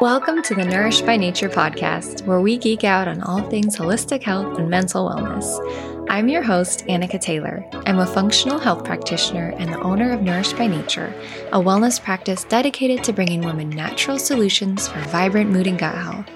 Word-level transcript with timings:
Welcome 0.00 0.42
to 0.42 0.54
the 0.54 0.64
Nourished 0.64 1.04
by 1.04 1.16
Nature 1.16 1.48
podcast, 1.48 2.24
where 2.24 2.40
we 2.40 2.56
geek 2.56 2.84
out 2.84 3.08
on 3.08 3.20
all 3.22 3.42
things 3.50 3.76
holistic 3.76 4.22
health 4.22 4.56
and 4.56 4.70
mental 4.70 5.10
wellness. 5.10 6.06
I'm 6.08 6.28
your 6.28 6.44
host, 6.44 6.86
Annika 6.86 7.20
Taylor. 7.20 7.68
I'm 7.84 7.98
a 7.98 8.06
functional 8.06 8.60
health 8.60 8.84
practitioner 8.84 9.52
and 9.58 9.72
the 9.72 9.80
owner 9.80 10.12
of 10.12 10.22
Nourished 10.22 10.56
by 10.56 10.68
Nature, 10.68 11.12
a 11.52 11.58
wellness 11.58 12.00
practice 12.00 12.44
dedicated 12.44 13.02
to 13.04 13.12
bringing 13.12 13.40
women 13.40 13.70
natural 13.70 14.20
solutions 14.20 14.86
for 14.86 15.00
vibrant 15.08 15.50
mood 15.50 15.66
and 15.66 15.80
gut 15.80 15.96
health. 15.96 16.30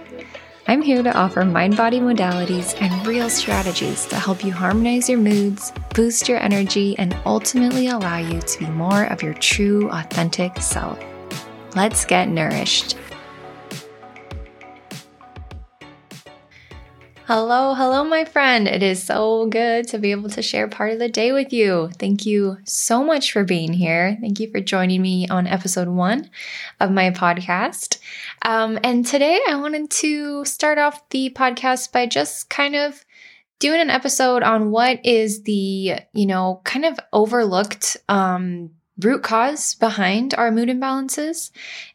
I'm 0.66 0.82
here 0.82 1.04
to 1.04 1.16
offer 1.16 1.44
mind 1.44 1.76
body 1.76 2.00
modalities 2.00 2.74
and 2.82 3.06
real 3.06 3.30
strategies 3.30 4.06
to 4.06 4.16
help 4.16 4.44
you 4.44 4.50
harmonize 4.50 5.08
your 5.08 5.20
moods, 5.20 5.72
boost 5.94 6.28
your 6.28 6.40
energy, 6.40 6.98
and 6.98 7.16
ultimately 7.24 7.86
allow 7.86 8.18
you 8.18 8.40
to 8.40 8.58
be 8.58 8.66
more 8.66 9.04
of 9.04 9.22
your 9.22 9.34
true, 9.34 9.88
authentic 9.90 10.56
self. 10.60 10.98
Let's 11.76 12.04
get 12.04 12.28
nourished. 12.28 12.96
Hello, 17.34 17.72
hello, 17.72 18.04
my 18.04 18.26
friend. 18.26 18.68
It 18.68 18.82
is 18.82 19.02
so 19.02 19.46
good 19.46 19.88
to 19.88 19.98
be 19.98 20.10
able 20.10 20.28
to 20.28 20.42
share 20.42 20.68
part 20.68 20.92
of 20.92 20.98
the 20.98 21.08
day 21.08 21.32
with 21.32 21.50
you. 21.50 21.88
Thank 21.98 22.26
you 22.26 22.58
so 22.64 23.02
much 23.02 23.32
for 23.32 23.42
being 23.42 23.72
here. 23.72 24.18
Thank 24.20 24.38
you 24.38 24.50
for 24.50 24.60
joining 24.60 25.00
me 25.00 25.26
on 25.28 25.46
episode 25.46 25.88
one 25.88 26.28
of 26.78 26.90
my 26.90 27.08
podcast. 27.08 27.96
Um, 28.42 28.78
and 28.84 29.06
today 29.06 29.40
I 29.48 29.54
wanted 29.54 29.88
to 30.02 30.44
start 30.44 30.76
off 30.76 31.08
the 31.08 31.30
podcast 31.34 31.90
by 31.90 32.04
just 32.04 32.50
kind 32.50 32.76
of 32.76 33.02
doing 33.60 33.80
an 33.80 33.88
episode 33.88 34.42
on 34.42 34.70
what 34.70 35.00
is 35.02 35.44
the, 35.44 36.00
you 36.12 36.26
know, 36.26 36.60
kind 36.64 36.84
of 36.84 37.00
overlooked 37.14 37.96
um, 38.10 38.72
root 39.04 39.22
cause 39.22 39.74
behind 39.74 40.34
our 40.34 40.50
mood 40.50 40.68
imbalances 40.68 41.50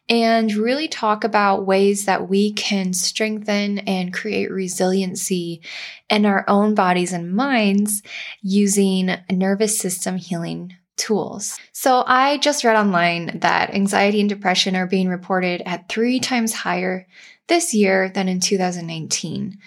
and 0.08 0.52
really 0.54 0.88
talk 0.88 1.24
about 1.24 1.66
ways 1.66 2.04
that 2.06 2.28
we 2.28 2.52
can 2.52 2.92
strengthen 2.92 3.78
and 3.80 4.12
create 4.12 4.50
resiliency 4.50 5.60
in 6.08 6.24
our 6.24 6.44
own 6.48 6.74
bodies 6.74 7.12
and 7.12 7.34
minds 7.34 8.02
using 8.40 9.16
nervous 9.30 9.78
system 9.78 10.16
healing 10.16 10.74
tools. 10.96 11.58
So 11.72 12.04
I 12.06 12.38
just 12.38 12.64
read 12.64 12.76
online 12.76 13.38
that 13.40 13.74
anxiety 13.74 14.20
and 14.20 14.28
depression 14.28 14.76
are 14.76 14.86
being 14.86 15.08
reported 15.08 15.62
at 15.64 15.88
three 15.88 16.20
times 16.20 16.52
higher 16.52 17.06
this 17.46 17.72
year 17.72 18.10
than 18.10 18.28
in 18.28 18.40
2019. 18.40 19.58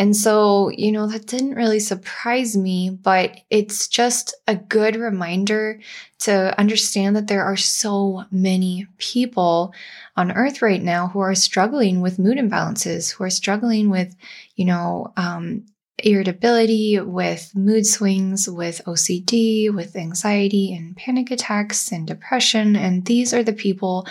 And 0.00 0.16
so, 0.16 0.70
you 0.70 0.92
know, 0.92 1.06
that 1.08 1.26
didn't 1.26 1.56
really 1.56 1.78
surprise 1.78 2.56
me, 2.56 2.88
but 2.88 3.36
it's 3.50 3.86
just 3.86 4.34
a 4.48 4.56
good 4.56 4.96
reminder 4.96 5.78
to 6.20 6.58
understand 6.58 7.16
that 7.16 7.26
there 7.26 7.44
are 7.44 7.56
so 7.56 8.24
many 8.30 8.86
people 8.96 9.74
on 10.16 10.32
earth 10.32 10.62
right 10.62 10.82
now 10.82 11.08
who 11.08 11.20
are 11.20 11.34
struggling 11.34 12.00
with 12.00 12.18
mood 12.18 12.38
imbalances, 12.38 13.12
who 13.12 13.24
are 13.24 13.30
struggling 13.30 13.90
with, 13.90 14.16
you 14.56 14.64
know, 14.64 15.12
um, 15.18 15.66
irritability, 16.04 16.98
with 17.00 17.54
mood 17.54 17.86
swings, 17.86 18.48
with 18.48 18.80
OCD, 18.86 19.72
with 19.74 19.96
anxiety 19.96 20.74
and 20.74 20.96
panic 20.96 21.30
attacks 21.30 21.92
and 21.92 22.06
depression. 22.06 22.76
And 22.76 23.04
these 23.04 23.32
are 23.32 23.42
the 23.42 23.52
people 23.52 24.06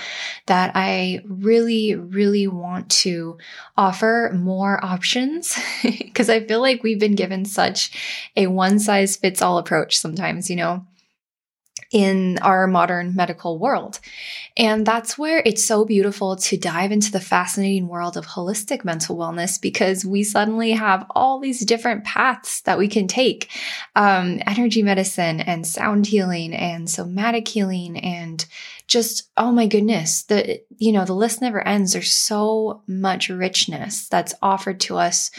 that 0.46 0.72
I 0.76 1.22
really, 1.26 1.96
really 1.96 2.48
want 2.48 2.90
to 2.92 3.38
offer 3.78 4.32
more 4.36 4.84
options 4.84 5.58
because 5.84 6.30
I 6.30 6.46
feel 6.46 6.62
like 6.62 6.84
we've 6.84 7.00
been 7.00 7.16
given 7.16 7.46
such 7.46 8.32
a 8.36 8.48
one 8.48 8.80
size 8.80 9.16
fits 9.16 9.42
all 9.42 9.58
approach 9.58 9.98
sometimes, 9.98 10.50
you 10.50 10.56
know 10.56 10.86
in 11.92 12.38
our 12.42 12.68
modern 12.68 13.16
medical 13.16 13.58
world. 13.58 14.00
And 14.56 14.86
that's 14.86 15.18
where 15.18 15.42
it's 15.46 15.64
so 15.64 15.86
beautiful 15.86 16.36
to 16.36 16.58
dive 16.58 16.92
into 16.92 17.12
the 17.12 17.20
fascinating 17.20 17.88
world 17.88 18.16
of 18.16 18.28
holistic 18.28 18.86
mental 18.86 19.18
wellness 19.18 19.60
because 19.60 20.06
we 20.06 20.24
suddenly 20.24 20.72
have 20.72 21.06
all 21.12 21.40
these 21.40 21.66
different 21.66 22.04
paths 22.04 22.62
that 22.62 22.78
we 22.78 22.88
can 22.88 23.08
take 23.08 23.50
um, 23.96 24.40
energy 24.46 24.84
medicine 24.84 25.40
and 25.40 25.66
sound 25.66 26.06
healing 26.06 26.54
and 26.54 26.90
somatic 26.90 27.48
healing 27.48 27.98
and 27.98 28.46
just 28.86 29.30
oh 29.38 29.52
my 29.52 29.68
goodness 29.68 30.24
the 30.24 30.60
you 30.78 30.92
know 30.92 31.06
the 31.06 31.14
list 31.14 31.42
never 31.42 31.66
ends 31.66 31.94
there's 31.94 32.12
so 32.12 32.82
much 32.88 33.30
richness 33.30 34.08
that's 34.10 34.34
offered 34.42 34.80
to 34.80 34.98
us 34.98 35.30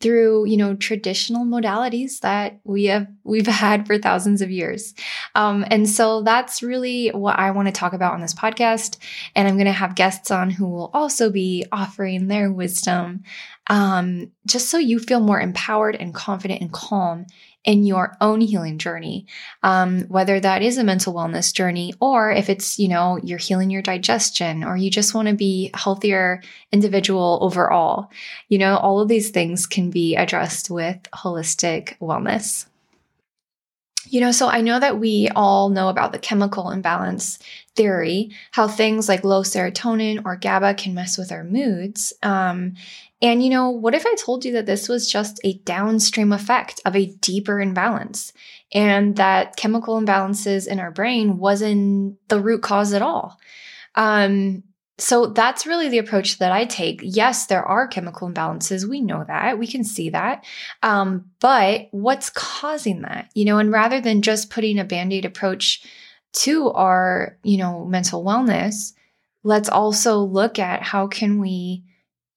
through 0.00 0.46
you 0.46 0.56
know 0.56 0.74
traditional 0.74 1.44
modalities 1.44 2.20
that 2.20 2.58
we 2.64 2.86
have 2.86 3.06
we've 3.24 3.46
had 3.64 3.86
for 3.86 3.98
thousands 3.98 4.42
of 4.42 4.50
years. 4.50 4.94
Um, 5.34 5.64
and 5.68 5.88
so 5.88 6.22
that's 6.22 6.62
really 6.62 7.08
what 7.08 7.38
i 7.38 7.50
want 7.50 7.66
to 7.66 7.72
talk 7.72 7.92
about 7.92 8.14
on 8.14 8.20
this 8.20 8.34
podcast 8.34 8.98
and 9.34 9.46
i'm 9.46 9.54
going 9.54 9.66
to 9.66 9.72
have 9.72 9.94
guests 9.94 10.30
on 10.30 10.50
who 10.50 10.68
will 10.68 10.90
also 10.92 11.30
be 11.30 11.64
offering 11.72 12.28
their 12.28 12.50
wisdom 12.50 13.22
um, 13.68 14.32
just 14.46 14.68
so 14.68 14.78
you 14.78 14.98
feel 14.98 15.20
more 15.20 15.40
empowered 15.40 15.94
and 15.94 16.12
confident 16.14 16.60
and 16.60 16.72
calm 16.72 17.26
in 17.64 17.84
your 17.84 18.16
own 18.20 18.40
healing 18.40 18.78
journey, 18.78 19.26
um, 19.62 20.02
whether 20.08 20.40
that 20.40 20.62
is 20.62 20.78
a 20.78 20.84
mental 20.84 21.12
wellness 21.12 21.52
journey 21.52 21.92
or 22.00 22.30
if 22.30 22.48
it's, 22.48 22.78
you 22.78 22.88
know, 22.88 23.18
you're 23.22 23.38
healing 23.38 23.70
your 23.70 23.82
digestion 23.82 24.64
or 24.64 24.76
you 24.76 24.90
just 24.90 25.14
want 25.14 25.28
to 25.28 25.34
be 25.34 25.70
healthier 25.74 26.42
individual 26.72 27.38
overall. 27.42 28.10
You 28.48 28.58
know, 28.58 28.76
all 28.78 29.00
of 29.00 29.08
these 29.08 29.30
things 29.30 29.66
can 29.66 29.90
be 29.90 30.16
addressed 30.16 30.70
with 30.70 31.02
holistic 31.12 31.98
wellness. 31.98 32.66
You 34.08 34.20
know, 34.20 34.32
so 34.32 34.48
I 34.48 34.62
know 34.62 34.80
that 34.80 34.98
we 34.98 35.28
all 35.36 35.68
know 35.68 35.88
about 35.88 36.12
the 36.12 36.18
chemical 36.18 36.70
imbalance 36.70 37.38
theory, 37.76 38.30
how 38.50 38.66
things 38.66 39.08
like 39.08 39.22
low 39.22 39.42
serotonin 39.42 40.22
or 40.24 40.36
GABA 40.36 40.74
can 40.74 40.94
mess 40.94 41.16
with 41.16 41.30
our 41.30 41.44
moods. 41.44 42.12
Um, 42.22 42.74
and 43.22 43.42
you 43.42 43.50
know, 43.50 43.70
what 43.70 43.94
if 43.94 44.06
I 44.06 44.14
told 44.14 44.44
you 44.44 44.52
that 44.52 44.66
this 44.66 44.88
was 44.88 45.10
just 45.10 45.40
a 45.44 45.54
downstream 45.58 46.32
effect 46.32 46.80
of 46.84 46.96
a 46.96 47.06
deeper 47.06 47.60
imbalance 47.60 48.32
and 48.72 49.16
that 49.16 49.56
chemical 49.56 50.00
imbalances 50.00 50.66
in 50.66 50.80
our 50.80 50.90
brain 50.90 51.38
wasn't 51.38 52.16
the 52.28 52.40
root 52.40 52.62
cause 52.62 52.92
at 52.92 53.02
all? 53.02 53.38
Um, 53.94 54.62
so 55.00 55.26
that's 55.26 55.66
really 55.66 55.88
the 55.88 55.98
approach 55.98 56.38
that 56.38 56.52
I 56.52 56.66
take. 56.66 57.00
Yes, 57.02 57.46
there 57.46 57.64
are 57.64 57.88
chemical 57.88 58.28
imbalances. 58.28 58.88
We 58.88 59.00
know 59.00 59.24
that. 59.26 59.58
We 59.58 59.66
can 59.66 59.82
see 59.82 60.10
that. 60.10 60.44
Um, 60.82 61.30
but 61.40 61.88
what's 61.90 62.30
causing 62.30 63.02
that? 63.02 63.30
You 63.34 63.46
know, 63.46 63.58
and 63.58 63.72
rather 63.72 64.00
than 64.00 64.22
just 64.22 64.50
putting 64.50 64.78
a 64.78 64.84
band 64.84 65.12
aid 65.12 65.24
approach 65.24 65.82
to 66.32 66.70
our, 66.70 67.38
you 67.42 67.56
know, 67.56 67.84
mental 67.86 68.22
wellness, 68.22 68.92
let's 69.42 69.68
also 69.68 70.18
look 70.18 70.58
at 70.58 70.82
how 70.82 71.06
can 71.06 71.38
we 71.40 71.84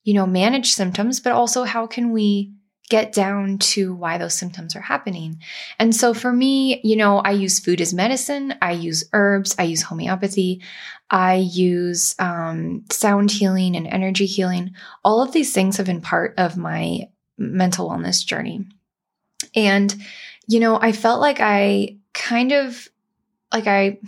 you 0.04 0.14
know, 0.14 0.26
manage 0.26 0.72
symptoms, 0.72 1.20
but 1.20 1.32
also 1.32 1.64
how 1.64 1.86
can 1.86 2.12
we 2.12 2.52
get 2.90 3.12
down 3.12 3.58
to 3.58 3.94
why 3.94 4.18
those 4.18 4.34
symptoms 4.34 4.76
are 4.76 4.80
happening. 4.82 5.40
And 5.78 5.96
so 5.96 6.12
for 6.12 6.32
me, 6.32 6.80
you 6.84 6.96
know, 6.96 7.18
I 7.18 7.30
use 7.30 7.58
food 7.58 7.80
as 7.80 7.94
medicine, 7.94 8.54
I 8.60 8.72
use 8.72 9.08
herbs, 9.14 9.54
I 9.58 9.62
use 9.62 9.82
homeopathy, 9.82 10.62
I 11.10 11.36
use 11.36 12.14
um, 12.18 12.84
sound 12.90 13.30
healing 13.30 13.74
and 13.74 13.86
energy 13.86 14.26
healing. 14.26 14.74
All 15.02 15.22
of 15.22 15.32
these 15.32 15.52
things 15.52 15.78
have 15.78 15.86
been 15.86 16.02
part 16.02 16.34
of 16.36 16.56
my 16.56 17.08
mental 17.38 17.88
wellness 17.88 18.24
journey. 18.24 18.66
And, 19.56 19.94
you 20.46 20.60
know, 20.60 20.78
I 20.80 20.92
felt 20.92 21.20
like 21.20 21.40
I 21.40 21.96
kind 22.12 22.52
of 22.52 22.88
like 23.52 23.66
I 23.66 23.98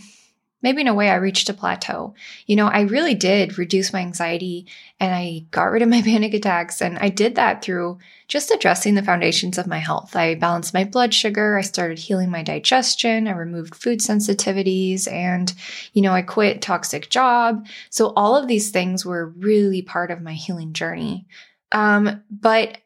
maybe 0.63 0.81
in 0.81 0.89
a 0.89 0.95
way 0.95 1.11
I 1.11 1.17
reached 1.17 1.49
a 1.49 1.55
plateau. 1.55 2.15
You 2.47 2.57
know, 2.57 2.67
I 2.67 2.83
really 2.83 3.15
did 3.15 3.59
reduce 3.59 3.93
my 3.93 4.01
anxiety 4.01 4.67
and 4.99 5.15
I 5.15 5.47
got 5.51 5.65
rid 5.65 5.83
of 5.83 5.89
my 5.89 6.03
panic 6.05 6.35
attacks. 6.35 6.81
And 6.81 6.99
I 6.99 7.09
did 7.09 7.35
that 7.35 7.63
through 7.63 7.99
just 8.29 8.51
addressing 8.51 8.95
the 8.95 9.03
foundations 9.03 9.59
of 9.59 9.67
my 9.67 9.79
health. 9.79 10.17
I 10.17 10.35
balanced 10.35 10.75
my 10.75 10.85
blood 10.85 11.15
sugar, 11.15 11.57
I 11.57 11.61
started 11.61 11.99
healing 11.99 12.31
my 12.31 12.43
digestion, 12.43 13.29
I 13.29 13.33
removed 13.33 13.77
food 13.77 14.01
sensitivities, 14.01 15.11
and, 15.11 15.53
you 15.93 16.03
know, 16.03 16.13
I 16.13 16.23
quit 16.23 16.63
toxic 16.63 17.09
job. 17.09 17.67
So 17.91 18.13
all 18.17 18.37
of 18.37 18.49
these 18.49 18.71
things 18.71 19.07
were 19.07 19.29
really 19.29 19.83
part 19.83 20.11
of 20.11 20.23
my 20.23 20.33
healing 20.33 20.73
journey. 20.73 21.27
Um, 21.71 22.23
but 22.31 22.79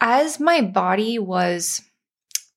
as 0.00 0.38
my 0.38 0.60
body 0.60 1.18
was 1.18 1.80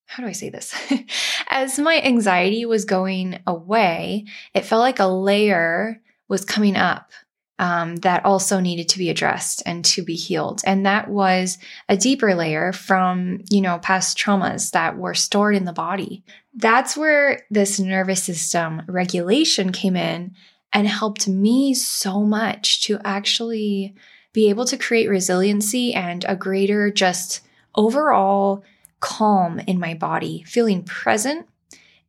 how 0.08 0.24
do 0.24 0.30
I 0.30 0.34
say 0.34 0.50
this? 0.50 0.74
As 1.50 1.78
my 1.78 2.02
anxiety 2.02 2.66
was 2.66 2.86
going 2.86 3.40
away, 3.46 4.26
it 4.54 4.66
felt 4.66 4.82
like 4.82 5.00
a 5.00 5.06
layer 5.06 6.02
was 6.30 6.46
coming 6.46 6.76
up 6.76 7.12
um, 7.60 7.98
that 7.98 8.24
also 8.24 8.60
needed 8.60 8.88
to 8.90 9.00
be 9.00 9.10
addressed 9.10 9.64
and 9.66 9.84
to 9.84 10.04
be 10.04 10.16
healed. 10.16 10.62
And 10.66 10.86
that 10.86 11.10
was 11.10 11.58
a 11.90 11.98
deeper 11.98 12.36
layer 12.36 12.72
from, 12.72 13.44
you 13.50 13.62
know, 13.62 13.80
past 13.80 14.18
traumas 14.18 14.72
that 14.72 14.98
were 14.98 15.14
stored 15.14 15.56
in 15.56 15.66
the 15.66 15.74
body. 15.74 16.24
That's 16.56 16.96
where 16.96 17.42
this 17.52 17.80
nervous 17.80 18.24
system 18.24 18.84
regulation 18.88 19.72
came 19.72 19.96
in 19.96 20.36
and 20.72 20.88
helped 20.88 21.28
me 21.28 21.74
so 21.74 22.22
much 22.24 22.84
to 22.84 23.00
actually 23.04 23.96
be 24.34 24.50
able 24.50 24.66
to 24.66 24.78
create 24.78 25.10
resiliency 25.10 25.94
and 25.94 26.24
a 26.28 26.36
greater 26.36 26.92
just 26.92 27.42
overall 27.76 28.64
calm 29.00 29.60
in 29.60 29.80
my 29.80 29.94
body, 29.94 30.44
feeling 30.48 30.84
present 30.84 31.48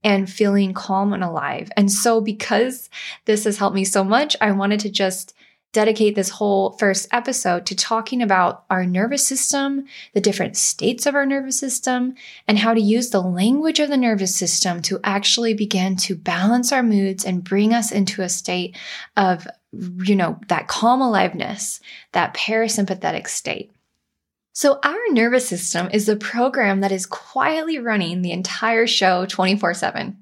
and 0.04 0.30
feeling 0.30 0.72
calm 0.72 1.12
and 1.12 1.24
alive. 1.24 1.70
And 1.76 1.90
so, 1.90 2.20
because 2.20 2.88
this 3.24 3.44
has 3.44 3.58
helped 3.58 3.74
me 3.74 3.84
so 3.84 4.04
much, 4.04 4.36
I 4.40 4.52
wanted 4.52 4.80
to 4.80 4.90
just 4.90 5.34
dedicate 5.72 6.14
this 6.14 6.30
whole 6.30 6.72
first 6.78 7.06
episode 7.12 7.66
to 7.66 7.76
talking 7.76 8.22
about 8.22 8.64
our 8.70 8.86
nervous 8.86 9.26
system, 9.26 9.84
the 10.14 10.20
different 10.20 10.56
states 10.56 11.04
of 11.04 11.14
our 11.14 11.26
nervous 11.26 11.58
system, 11.58 12.14
and 12.46 12.58
how 12.58 12.72
to 12.72 12.80
use 12.80 13.10
the 13.10 13.20
language 13.20 13.78
of 13.78 13.90
the 13.90 13.96
nervous 13.96 14.34
system 14.34 14.80
to 14.80 14.98
actually 15.04 15.52
begin 15.52 15.94
to 15.94 16.16
balance 16.16 16.72
our 16.72 16.82
moods 16.82 17.24
and 17.24 17.44
bring 17.44 17.74
us 17.74 17.92
into 17.92 18.22
a 18.22 18.28
state 18.28 18.76
of, 19.16 19.46
you 19.72 20.16
know, 20.16 20.40
that 20.48 20.68
calm 20.68 21.02
aliveness, 21.02 21.80
that 22.12 22.34
parasympathetic 22.34 23.28
state. 23.28 23.70
So, 24.58 24.80
our 24.82 24.98
nervous 25.12 25.46
system 25.46 25.88
is 25.92 26.06
the 26.06 26.16
program 26.16 26.80
that 26.80 26.90
is 26.90 27.06
quietly 27.06 27.78
running 27.78 28.22
the 28.22 28.32
entire 28.32 28.88
show 28.88 29.24
24 29.24 29.72
7. 29.72 30.16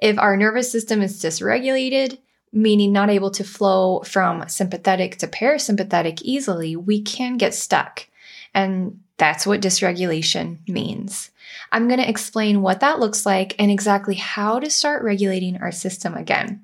If 0.00 0.16
our 0.16 0.36
nervous 0.36 0.70
system 0.70 1.02
is 1.02 1.20
dysregulated, 1.20 2.18
meaning 2.52 2.92
not 2.92 3.10
able 3.10 3.32
to 3.32 3.42
flow 3.42 4.02
from 4.02 4.48
sympathetic 4.48 5.16
to 5.16 5.26
parasympathetic 5.26 6.22
easily, 6.22 6.76
we 6.76 7.02
can 7.02 7.36
get 7.36 7.52
stuck. 7.52 8.06
And 8.54 9.00
that's 9.16 9.44
what 9.44 9.60
dysregulation 9.60 10.58
means. 10.68 11.32
I'm 11.72 11.88
going 11.88 11.98
to 11.98 12.08
explain 12.08 12.62
what 12.62 12.78
that 12.78 13.00
looks 13.00 13.26
like 13.26 13.56
and 13.58 13.72
exactly 13.72 14.14
how 14.14 14.60
to 14.60 14.70
start 14.70 15.02
regulating 15.02 15.56
our 15.56 15.72
system 15.72 16.14
again. 16.14 16.62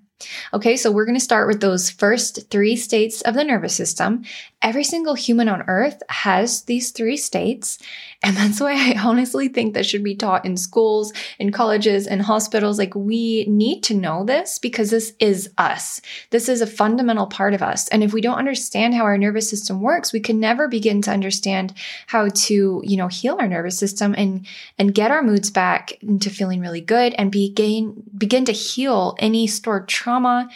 Okay, 0.55 0.77
so 0.77 0.91
we're 0.91 1.05
going 1.05 1.19
to 1.19 1.21
start 1.21 1.47
with 1.47 1.61
those 1.61 1.91
first 1.91 2.51
three 2.51 2.77
states 2.77 3.21
of 3.23 3.35
the 3.35 3.45
nervous 3.45 3.75
system. 3.75 4.25
Every 4.67 4.83
single 4.83 5.15
human 5.15 5.49
on 5.49 5.63
earth 5.69 6.03
has 6.09 6.63
these 6.63 6.91
three 6.91 7.17
states. 7.17 7.79
And 8.25 8.37
that's 8.37 8.61
why 8.61 8.73
I 8.73 8.99
honestly 9.01 9.47
think 9.47 9.75
that 9.75 9.87
should 9.87 10.03
be 10.03 10.17
taught 10.17 10.45
in 10.45 10.57
schools, 10.57 11.13
in 11.39 11.53
colleges, 11.53 12.09
in 12.09 12.19
hospitals. 12.19 12.77
Like, 12.77 12.93
we 12.97 13.45
need 13.47 13.85
to 13.85 13.95
know 13.95 14.25
this 14.25 14.59
because 14.59 14.91
this 14.91 15.13
is 15.21 15.49
us. 15.57 16.01
This 16.31 16.49
is 16.49 16.63
a 16.63 16.67
fundamental 16.67 17.29
part 17.29 17.55
of 17.55 17.63
us. 17.63 17.87
And 17.91 18.03
if 18.03 18.13
we 18.13 18.21
don't 18.21 18.39
understand 18.39 18.93
how 18.93 19.05
our 19.05 19.17
nervous 19.17 19.49
system 19.49 19.81
works, 19.81 20.13
we 20.13 20.19
can 20.19 20.41
never 20.41 20.67
begin 20.67 21.01
to 21.03 21.13
understand 21.13 21.73
how 22.09 22.29
to, 22.29 22.83
you 22.85 22.97
know, 22.97 23.07
heal 23.07 23.37
our 23.39 23.47
nervous 23.47 23.79
system 23.79 24.17
and, 24.19 24.49
and 24.81 24.97
get 24.97 25.13
our 25.13 25.23
moods 25.23 25.49
back 25.49 25.93
into 26.03 26.29
feeling 26.29 26.61
really 26.61 26.81
good 26.81 27.15
and 27.19 27.31
begin, 27.31 28.03
begin 28.19 28.45
to 28.47 28.53
heal 28.53 29.15
any 29.21 29.47
stored 29.47 29.87
trauma 29.87 30.49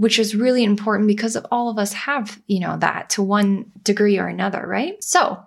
which 0.00 0.18
is 0.18 0.34
really 0.34 0.64
important 0.64 1.06
because 1.06 1.36
all 1.50 1.68
of 1.68 1.76
us 1.76 1.92
have, 1.92 2.40
you 2.46 2.58
know, 2.58 2.74
that 2.78 3.10
to 3.10 3.22
one 3.22 3.49
degree 3.82 4.18
or 4.18 4.26
another, 4.26 4.64
right? 4.66 5.02
So 5.02 5.42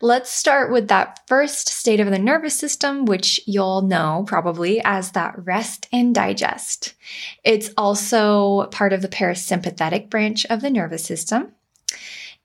let's 0.00 0.30
start 0.30 0.70
with 0.70 0.88
that 0.88 1.20
first 1.26 1.68
state 1.68 2.00
of 2.00 2.10
the 2.10 2.18
nervous 2.18 2.58
system, 2.58 3.04
which 3.04 3.40
you'll 3.46 3.82
know 3.82 4.24
probably 4.26 4.80
as 4.84 5.12
that 5.12 5.34
rest 5.44 5.88
and 5.92 6.14
digest. 6.14 6.94
It's 7.44 7.70
also 7.76 8.66
part 8.66 8.92
of 8.92 9.02
the 9.02 9.08
parasympathetic 9.08 10.10
branch 10.10 10.46
of 10.46 10.60
the 10.60 10.70
nervous 10.70 11.04
system. 11.04 11.52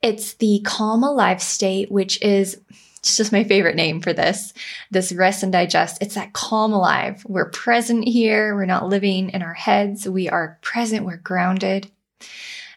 It's 0.02 0.34
the 0.34 0.62
calm 0.66 1.04
alive 1.04 1.42
state, 1.42 1.92
which 1.92 2.22
is 2.22 2.60
it's 3.04 3.18
just 3.18 3.34
my 3.34 3.44
favorite 3.44 3.76
name 3.76 4.00
for 4.00 4.14
this. 4.14 4.54
This 4.90 5.12
rest 5.12 5.44
and 5.44 5.52
digest. 5.52 5.98
It's 6.02 6.16
that 6.16 6.32
calm 6.32 6.72
alive. 6.72 7.22
We're 7.28 7.50
present 7.50 8.08
here. 8.08 8.56
We're 8.56 8.66
not 8.66 8.88
living 8.88 9.32
in 9.32 9.42
our 9.42 9.54
heads. 9.54 10.08
We 10.08 10.30
are 10.30 10.58
present. 10.62 11.06
We're 11.06 11.18
grounded. 11.18 11.92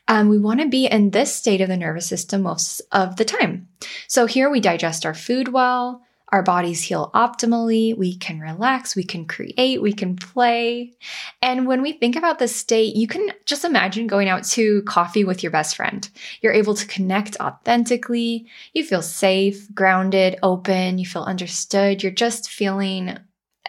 Um, 0.09 0.29
we 0.29 0.39
want 0.39 0.61
to 0.61 0.69
be 0.69 0.87
in 0.87 1.11
this 1.11 1.35
state 1.35 1.61
of 1.61 1.69
the 1.69 1.77
nervous 1.77 2.07
system 2.07 2.43
most 2.43 2.81
of 2.93 3.17
the 3.17 3.25
time. 3.25 3.69
So 4.09 4.27
here 4.27 4.51
we 4.51 4.61
digest 4.61 5.05
our 5.05 5.15
food 5.15 5.49
well. 5.49 6.03
Our 6.31 6.43
bodies 6.43 6.83
heal 6.83 7.11
optimally. 7.15 7.97
We 7.97 8.17
can 8.17 8.41
relax. 8.41 8.97
We 8.97 9.05
can 9.05 9.27
create. 9.27 9.81
We 9.81 9.93
can 9.93 10.17
play. 10.17 10.93
And 11.41 11.67
when 11.67 11.83
we 11.83 11.93
think 11.93 12.17
about 12.17 12.41
this 12.41 12.55
state, 12.55 12.97
you 12.97 13.07
can 13.07 13.31
just 13.45 13.65
imagine 13.65 14.09
going 14.09 14.29
out 14.29 14.45
to 14.49 14.83
coffee 14.83 15.23
with 15.23 15.43
your 15.45 15.53
best 15.53 15.77
friend. 15.77 16.09
You're 16.41 16.53
able 16.53 16.75
to 16.75 16.87
connect 16.87 17.37
authentically. 17.41 18.47
You 18.75 18.85
feel 18.85 19.03
safe, 19.03 19.73
grounded, 19.73 20.37
open. 20.43 20.99
You 20.99 21.07
feel 21.07 21.23
understood. 21.23 22.03
You're 22.03 22.11
just 22.11 22.51
feeling 22.51 23.17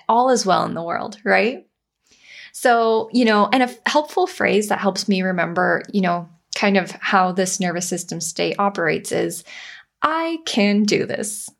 all 0.09 0.31
is 0.31 0.45
well 0.45 0.65
in 0.65 0.73
the 0.73 0.83
world, 0.83 1.19
right? 1.23 1.67
So, 2.59 3.07
you 3.13 3.23
know, 3.23 3.47
and 3.53 3.61
a 3.61 3.69
helpful 3.87 4.25
phrase 4.25 4.69
that 4.69 4.79
helps 4.79 5.07
me 5.07 5.21
remember, 5.21 5.83
you 5.93 6.01
know, 6.01 6.27
kind 6.55 6.75
of 6.75 6.89
how 6.89 7.31
this 7.31 7.59
nervous 7.59 7.87
system 7.87 8.19
state 8.19 8.55
operates 8.57 9.11
is 9.11 9.43
I 10.01 10.39
can 10.43 10.81
do 10.81 11.05
this. 11.05 11.51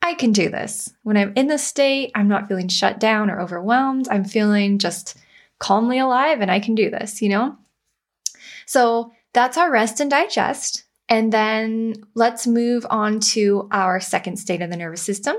I 0.00 0.14
can 0.14 0.30
do 0.30 0.48
this. 0.48 0.94
When 1.02 1.16
I'm 1.16 1.32
in 1.34 1.48
this 1.48 1.66
state, 1.66 2.12
I'm 2.14 2.28
not 2.28 2.46
feeling 2.46 2.68
shut 2.68 3.00
down 3.00 3.32
or 3.32 3.40
overwhelmed. 3.40 4.06
I'm 4.12 4.24
feeling 4.24 4.78
just 4.78 5.16
calmly 5.58 5.98
alive 5.98 6.40
and 6.40 6.52
I 6.52 6.60
can 6.60 6.76
do 6.76 6.88
this, 6.88 7.20
you 7.20 7.28
know? 7.28 7.56
So 8.64 9.10
that's 9.34 9.58
our 9.58 9.72
rest 9.72 9.98
and 9.98 10.08
digest. 10.08 10.84
And 11.08 11.32
then 11.32 11.94
let's 12.14 12.46
move 12.46 12.86
on 12.88 13.18
to 13.34 13.66
our 13.72 13.98
second 13.98 14.36
state 14.36 14.62
of 14.62 14.70
the 14.70 14.76
nervous 14.76 15.02
system, 15.02 15.34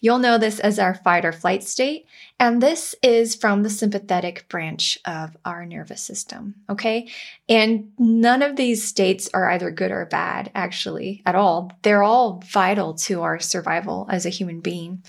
You'll 0.00 0.18
know 0.18 0.36
this 0.36 0.60
as 0.60 0.78
our 0.78 0.94
fight 0.94 1.24
or 1.24 1.32
flight 1.32 1.62
state, 1.62 2.06
and 2.38 2.62
this 2.62 2.94
is 3.02 3.34
from 3.34 3.62
the 3.62 3.70
sympathetic 3.70 4.46
branch 4.48 4.98
of 5.04 5.36
our 5.44 5.64
nervous 5.64 6.02
system, 6.02 6.56
okay? 6.68 7.08
And 7.48 7.92
none 7.98 8.42
of 8.42 8.56
these 8.56 8.86
states 8.86 9.30
are 9.32 9.50
either 9.50 9.70
good 9.70 9.90
or 9.90 10.06
bad, 10.06 10.50
actually, 10.54 11.22
at 11.24 11.34
all. 11.34 11.72
They're 11.82 12.02
all 12.02 12.42
vital 12.44 12.94
to 12.94 13.22
our 13.22 13.38
survival 13.40 14.06
as 14.10 14.26
a 14.26 14.30
human 14.30 14.60
being, 14.60 15.02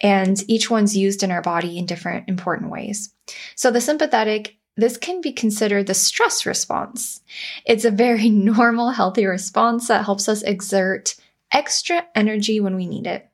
and 0.00 0.42
each 0.48 0.70
one's 0.70 0.96
used 0.96 1.22
in 1.22 1.30
our 1.30 1.42
body 1.42 1.76
in 1.76 1.86
different 1.86 2.28
important 2.28 2.70
ways. 2.70 3.12
So 3.54 3.70
the 3.70 3.80
sympathetic 3.80 4.58
this 4.78 4.96
can 4.96 5.20
be 5.20 5.32
considered 5.32 5.88
the 5.88 5.94
stress 5.94 6.46
response. 6.46 7.20
It's 7.66 7.84
a 7.84 7.90
very 7.90 8.30
normal, 8.30 8.90
healthy 8.90 9.26
response 9.26 9.88
that 9.88 10.04
helps 10.04 10.28
us 10.28 10.42
exert 10.42 11.16
extra 11.52 12.06
energy 12.14 12.60
when 12.60 12.76
we 12.76 12.86
need 12.86 13.08
it. 13.08 13.28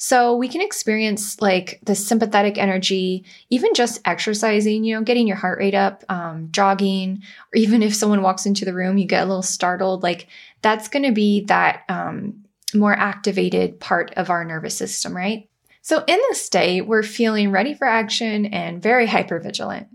So 0.00 0.36
we 0.36 0.48
can 0.48 0.60
experience 0.60 1.42
like 1.42 1.80
the 1.82 1.96
sympathetic 1.96 2.56
energy, 2.56 3.24
even 3.50 3.74
just 3.74 4.00
exercising, 4.04 4.84
you 4.84 4.94
know, 4.94 5.02
getting 5.02 5.26
your 5.26 5.36
heart 5.36 5.58
rate 5.58 5.74
up, 5.74 6.04
um, 6.08 6.48
jogging, 6.52 7.22
or 7.52 7.56
even 7.56 7.82
if 7.82 7.94
someone 7.94 8.22
walks 8.22 8.46
into 8.46 8.64
the 8.64 8.72
room, 8.72 8.96
you 8.96 9.06
get 9.06 9.24
a 9.24 9.26
little 9.26 9.42
startled. 9.42 10.04
Like 10.04 10.28
that's 10.62 10.88
going 10.88 11.02
to 11.02 11.12
be 11.12 11.44
that 11.46 11.82
um, 11.88 12.44
more 12.72 12.92
activated 12.92 13.80
part 13.80 14.14
of 14.16 14.30
our 14.30 14.44
nervous 14.44 14.76
system, 14.76 15.16
right? 15.16 15.48
So 15.82 16.04
in 16.06 16.18
this 16.28 16.44
state, 16.44 16.82
we're 16.82 17.02
feeling 17.02 17.50
ready 17.50 17.74
for 17.74 17.86
action 17.86 18.46
and 18.46 18.80
very 18.80 19.06
hypervigilant. 19.06 19.88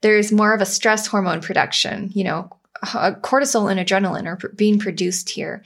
There's 0.00 0.32
more 0.32 0.54
of 0.54 0.62
a 0.62 0.66
stress 0.66 1.06
hormone 1.06 1.42
production, 1.42 2.10
you 2.14 2.24
know, 2.24 2.50
cortisol 2.82 3.70
and 3.70 3.78
adrenaline 3.78 4.26
are 4.26 4.48
being 4.50 4.78
produced 4.78 5.28
here. 5.28 5.62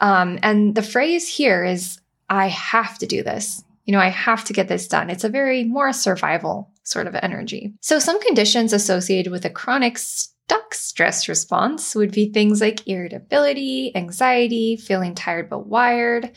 Um, 0.00 0.38
and 0.42 0.74
the 0.74 0.82
phrase 0.82 1.28
here 1.28 1.64
is 1.64 2.00
I 2.28 2.48
have 2.48 2.98
to 2.98 3.06
do 3.06 3.22
this. 3.22 3.64
You 3.84 3.92
know, 3.92 4.00
I 4.00 4.08
have 4.08 4.44
to 4.44 4.52
get 4.52 4.68
this 4.68 4.86
done. 4.86 5.08
It's 5.08 5.24
a 5.24 5.30
very 5.30 5.64
more 5.64 5.92
survival 5.92 6.70
sort 6.82 7.06
of 7.06 7.14
energy. 7.14 7.74
So, 7.80 7.98
some 7.98 8.20
conditions 8.20 8.72
associated 8.72 9.30
with 9.30 9.44
a 9.44 9.50
chronic 9.50 9.96
stuck 9.96 10.74
stress 10.74 11.28
response 11.28 11.94
would 11.94 12.12
be 12.12 12.30
things 12.30 12.60
like 12.60 12.86
irritability, 12.86 13.92
anxiety, 13.94 14.76
feeling 14.76 15.14
tired 15.14 15.48
but 15.48 15.66
wired, 15.66 16.30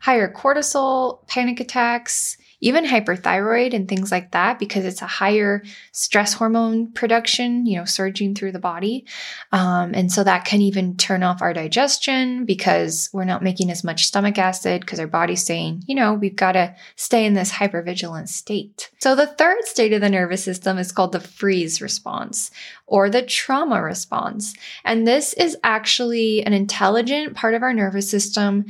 higher 0.00 0.32
cortisol, 0.32 1.26
panic 1.28 1.60
attacks, 1.60 2.36
even 2.60 2.84
hyperthyroid 2.84 3.74
and 3.74 3.88
things 3.88 4.10
like 4.10 4.32
that, 4.32 4.58
because 4.58 4.84
it's 4.84 5.02
a 5.02 5.06
higher 5.06 5.62
stress 5.92 6.34
hormone 6.34 6.92
production, 6.92 7.66
you 7.66 7.78
know, 7.78 7.84
surging 7.84 8.34
through 8.34 8.52
the 8.52 8.58
body. 8.58 9.04
Um, 9.52 9.92
and 9.94 10.10
so 10.10 10.24
that 10.24 10.44
can 10.44 10.60
even 10.60 10.96
turn 10.96 11.22
off 11.22 11.42
our 11.42 11.52
digestion 11.52 12.44
because 12.44 13.10
we're 13.12 13.24
not 13.24 13.42
making 13.42 13.70
as 13.70 13.84
much 13.84 14.06
stomach 14.06 14.38
acid 14.38 14.80
because 14.80 14.98
our 15.00 15.06
body's 15.06 15.44
saying, 15.44 15.84
you 15.86 15.94
know, 15.94 16.14
we've 16.14 16.36
got 16.36 16.52
to 16.52 16.74
stay 16.96 17.24
in 17.24 17.34
this 17.34 17.52
hypervigilant 17.52 18.28
state. 18.28 18.90
So 18.98 19.14
the 19.14 19.26
third 19.26 19.64
state 19.64 19.92
of 19.92 20.00
the 20.00 20.08
nervous 20.10 20.42
system 20.42 20.78
is 20.78 20.92
called 20.92 21.12
the 21.12 21.20
freeze 21.20 21.80
response 21.80 22.50
or 22.86 23.08
the 23.08 23.22
trauma 23.22 23.80
response. 23.82 24.54
And 24.84 25.06
this 25.06 25.32
is 25.34 25.56
actually 25.62 26.44
an 26.44 26.52
intelligent 26.52 27.34
part 27.34 27.54
of 27.54 27.62
our 27.62 27.72
nervous 27.72 28.10
system 28.10 28.64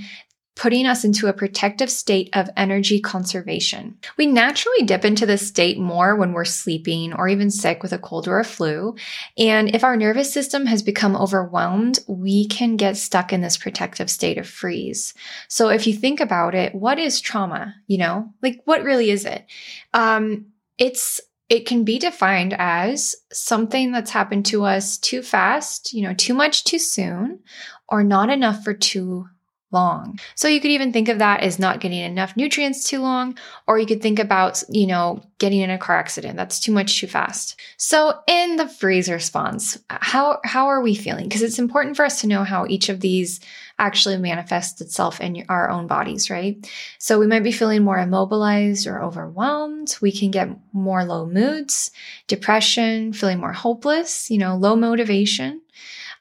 putting 0.59 0.87
us 0.87 1.05
into 1.05 1.29
a 1.29 1.33
protective 1.33 1.88
state 1.88 2.29
of 2.33 2.50
energy 2.57 3.00
conservation. 3.00 3.97
We 4.17 4.27
naturally 4.27 4.83
dip 4.85 5.05
into 5.05 5.25
this 5.25 5.47
state 5.47 5.79
more 5.79 6.17
when 6.17 6.33
we're 6.33 6.45
sleeping 6.45 7.12
or 7.12 7.29
even 7.29 7.50
sick 7.50 7.83
with 7.83 7.93
a 7.93 7.99
cold 7.99 8.27
or 8.27 8.41
a 8.41 8.45
flu. 8.45 8.97
And 9.38 9.75
if 9.75 9.85
our 9.85 9.97
nervous 9.97 10.33
system 10.33 10.67
has 10.67 10.83
become 10.83 11.15
overwhelmed, 11.15 12.00
we 12.09 12.49
can 12.49 12.77
get 12.77 12.97
stuck 12.97 13.33
in 13.33 13.41
this 13.41 13.57
protective 13.57 14.11
state 14.11 14.37
of 14.37 14.49
freeze. 14.49 15.15
So 15.47 15.69
if 15.69 15.87
you 15.87 15.95
think 15.95 16.21
about 16.21 16.57
it, 16.57 16.75
what 16.75 16.99
is 16.99 17.21
trauma? 17.21 17.75
You 17.87 17.99
know, 17.99 18.35
like 18.43 18.61
what 18.65 18.83
really 18.83 19.11
is 19.11 19.25
it? 19.25 19.47
Um, 19.95 20.47
it's 20.77 21.21
it 21.49 21.67
can 21.67 21.85
be 21.85 21.99
defined 21.99 22.55
as 22.59 23.17
something 23.33 23.93
that's 23.93 24.11
happened 24.11 24.45
to 24.47 24.65
us 24.65 24.99
too 24.99 25.23
fast, 25.23 25.95
you 25.95 26.03
know, 26.03 26.12
too 26.12 26.35
much 26.35 26.65
too 26.65 26.79
soon, 26.79 27.41
or 27.88 28.05
not 28.05 28.29
enough 28.29 28.62
for 28.65 28.75
too 28.75 29.29
long. 29.71 30.19
So 30.35 30.49
you 30.49 30.61
could 30.61 30.71
even 30.71 30.93
think 30.93 31.09
of 31.09 31.19
that 31.19 31.41
as 31.41 31.59
not 31.59 31.81
getting 31.81 32.01
enough 32.01 32.37
nutrients 32.37 32.85
too 32.85 33.01
long, 33.01 33.37
or 33.67 33.79
you 33.79 33.87
could 33.87 34.01
think 34.01 34.19
about, 34.19 34.63
you 34.71 34.87
know, 34.87 35.23
getting 35.39 35.61
in 35.61 35.71
a 35.71 35.79
car 35.79 35.97
accident. 35.97 36.37
That's 36.37 36.59
too 36.59 36.73
much 36.73 36.99
too 36.99 37.07
fast. 37.07 37.61
So 37.77 38.19
in 38.27 38.57
the 38.57 38.69
freeze 38.69 39.11
response, 39.11 39.79
how 39.89 40.41
how 40.45 40.69
are 40.69 40.81
we 40.81 40.95
feeling? 40.95 41.29
Because 41.29 41.43
it's 41.43 41.59
important 41.59 41.97
for 41.97 42.05
us 42.05 42.21
to 42.23 42.27
know 42.27 42.45
how 42.45 42.67
each 42.67 42.89
of 42.89 43.01
these 43.01 43.41
actually 43.79 44.17
manifests 44.17 44.81
itself 44.81 45.21
in 45.21 45.45
our 45.49 45.71
own 45.71 45.87
bodies, 45.87 46.31
right? 46.31 46.69
So 46.99 47.19
we 47.19 47.27
might 47.27 47.45
be 47.45 47.53
feeling 47.53 47.85
more 47.85 47.99
immobilized 47.99 48.87
or 48.87 49.03
overwhelmed. 49.03 49.97
We 50.01 50.11
can 50.11 50.31
get 50.31 50.49
more 50.73 51.05
low 51.05 51.27
moods, 51.27 51.93
depression, 52.27 53.13
feeling 53.13 53.39
more 53.39 53.53
hopeless, 53.53 54.31
you 54.31 54.39
know, 54.39 54.57
low 54.57 54.75
motivation. 54.75 55.61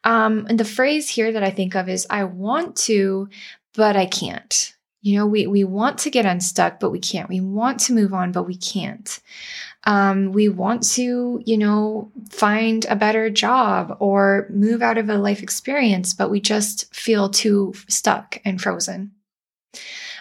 Um, 0.04 0.46
and 0.50 0.60
the 0.60 0.66
phrase 0.66 1.10
here 1.10 1.32
that 1.32 1.44
I 1.44 1.50
think 1.50 1.76
of 1.76 1.90
is 1.90 2.08
I 2.10 2.24
want 2.24 2.76
to, 2.78 3.30
but 3.76 3.96
I 3.96 4.06
can't. 4.06 4.74
You 5.02 5.18
know, 5.18 5.28
we, 5.28 5.48
we 5.48 5.64
want 5.64 6.00
to 6.00 6.10
get 6.10 6.26
unstuck, 6.26 6.80
but 6.80 6.92
we 6.92 7.00
can't. 7.00 7.30
We 7.30 7.40
want 7.40 7.80
to 7.82 7.94
move 7.94 8.14
on, 8.14 8.32
but 8.32 8.44
we 8.44 8.56
can't. 8.56 9.20
Um, 9.86 10.34
we 10.34 10.50
want 10.50 10.84
to, 10.92 11.42
you 11.46 11.58
know, 11.58 12.12
find 12.30 12.86
a 12.86 12.96
better 12.96 13.30
job 13.30 13.96
or 14.00 14.48
move 14.50 14.82
out 14.82 14.98
of 14.98 15.10
a 15.10 15.18
life 15.18 15.42
experience, 15.42 16.14
but 16.14 16.30
we 16.30 16.42
just 16.42 16.94
feel 16.94 17.30
too 17.30 17.74
stuck 17.88 18.42
and 18.44 18.60
frozen. 18.62 19.12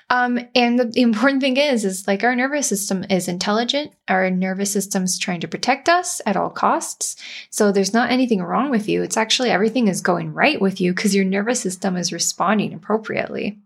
Um, 0.08 0.38
and 0.54 0.78
the, 0.78 0.84
the, 0.84 1.02
important 1.02 1.40
thing 1.40 1.56
is, 1.56 1.84
is 1.84 2.06
like 2.06 2.22
our 2.22 2.36
nervous 2.36 2.68
system 2.68 3.04
is 3.10 3.26
intelligent. 3.26 3.92
Our 4.06 4.30
nervous 4.30 4.70
system's 4.70 5.18
trying 5.18 5.40
to 5.40 5.48
protect 5.48 5.88
us 5.88 6.20
at 6.24 6.36
all 6.36 6.50
costs. 6.50 7.16
So 7.50 7.72
there's 7.72 7.92
not 7.92 8.12
anything 8.12 8.40
wrong 8.40 8.70
with 8.70 8.88
you. 8.88 9.02
It's 9.02 9.16
actually 9.16 9.50
everything 9.50 9.88
is 9.88 10.00
going 10.00 10.32
right 10.32 10.60
with 10.60 10.80
you 10.80 10.94
because 10.94 11.14
your 11.14 11.24
nervous 11.24 11.60
system 11.60 11.96
is 11.96 12.12
responding 12.12 12.72
appropriately. 12.72 13.58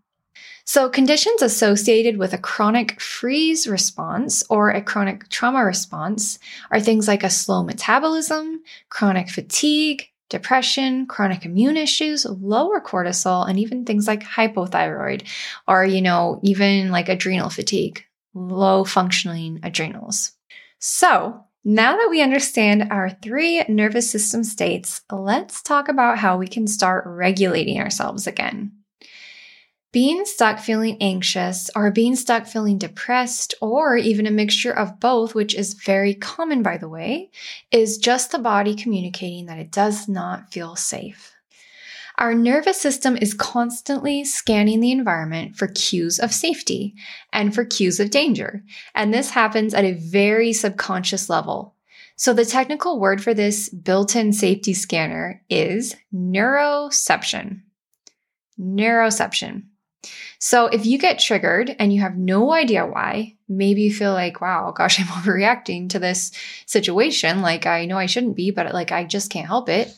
So, 0.63 0.89
conditions 0.89 1.41
associated 1.41 2.17
with 2.17 2.33
a 2.33 2.37
chronic 2.37 3.01
freeze 3.01 3.67
response 3.67 4.43
or 4.47 4.69
a 4.69 4.81
chronic 4.81 5.27
trauma 5.29 5.65
response 5.65 6.37
are 6.69 6.79
things 6.79 7.07
like 7.07 7.23
a 7.23 7.31
slow 7.31 7.63
metabolism, 7.63 8.61
chronic 8.89 9.29
fatigue, 9.29 10.10
depression, 10.31 11.05
chronic 11.05 11.45
immune 11.45 11.77
issues, 11.77 12.25
lower 12.25 12.81
cortisol, 12.81 13.47
and 13.47 13.59
even 13.59 13.85
things 13.85 14.07
like 14.07 14.23
hypothyroid 14.23 15.27
or, 15.67 15.85
you 15.85 16.01
know, 16.01 16.39
even 16.41 16.89
like 16.89 17.09
adrenal 17.09 17.49
fatigue, 17.51 18.03
low 18.33 18.83
functioning 18.83 19.59
adrenals. 19.61 20.31
So, 20.79 21.43
now 21.63 21.95
that 21.97 22.07
we 22.09 22.23
understand 22.23 22.87
our 22.89 23.11
three 23.11 23.63
nervous 23.69 24.09
system 24.09 24.43
states, 24.43 25.01
let's 25.11 25.61
talk 25.61 25.89
about 25.89 26.17
how 26.17 26.37
we 26.37 26.47
can 26.47 26.65
start 26.65 27.03
regulating 27.05 27.79
ourselves 27.79 28.25
again. 28.25 28.71
Being 29.91 30.23
stuck 30.23 30.59
feeling 30.59 30.95
anxious 31.01 31.69
or 31.75 31.91
being 31.91 32.15
stuck 32.15 32.45
feeling 32.45 32.77
depressed 32.77 33.55
or 33.61 33.97
even 33.97 34.25
a 34.25 34.31
mixture 34.31 34.71
of 34.71 35.01
both, 35.01 35.35
which 35.35 35.53
is 35.53 35.73
very 35.73 36.13
common 36.13 36.63
by 36.63 36.77
the 36.77 36.87
way, 36.87 37.29
is 37.71 37.97
just 37.97 38.31
the 38.31 38.39
body 38.39 38.73
communicating 38.73 39.47
that 39.47 39.59
it 39.59 39.69
does 39.69 40.07
not 40.07 40.49
feel 40.53 40.77
safe. 40.77 41.33
Our 42.17 42.33
nervous 42.33 42.79
system 42.79 43.17
is 43.17 43.33
constantly 43.33 44.23
scanning 44.23 44.79
the 44.79 44.91
environment 44.91 45.57
for 45.57 45.67
cues 45.67 46.19
of 46.19 46.31
safety 46.31 46.95
and 47.33 47.53
for 47.53 47.65
cues 47.65 47.99
of 47.99 48.11
danger. 48.11 48.63
And 48.95 49.13
this 49.13 49.31
happens 49.31 49.73
at 49.73 49.85
a 49.85 49.93
very 49.93 50.53
subconscious 50.53 51.29
level. 51.29 51.75
So 52.15 52.33
the 52.33 52.45
technical 52.45 52.99
word 52.99 53.21
for 53.23 53.33
this 53.33 53.69
built-in 53.69 54.31
safety 54.31 54.73
scanner 54.73 55.41
is 55.49 55.95
neuroception. 56.13 57.61
Neuroception. 58.59 59.63
So 60.43 60.65
if 60.65 60.87
you 60.87 60.97
get 60.97 61.19
triggered 61.19 61.75
and 61.77 61.93
you 61.93 62.01
have 62.01 62.17
no 62.17 62.51
idea 62.51 62.83
why, 62.83 63.35
maybe 63.47 63.83
you 63.83 63.93
feel 63.93 64.13
like, 64.13 64.41
wow, 64.41 64.71
gosh, 64.71 64.99
I'm 64.99 65.05
overreacting 65.05 65.89
to 65.89 65.99
this 65.99 66.31
situation. 66.65 67.43
Like 67.43 67.67
I 67.67 67.85
know 67.85 67.97
I 67.97 68.07
shouldn't 68.07 68.35
be, 68.35 68.49
but 68.49 68.73
like 68.73 68.91
I 68.91 69.03
just 69.03 69.29
can't 69.29 69.47
help 69.47 69.69
it. 69.69 69.95